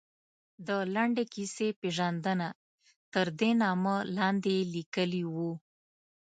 [0.67, 2.47] د لنډې کیسې پېژندنه،
[3.13, 5.51] تردې نامه لاندې یې لیکلي وو.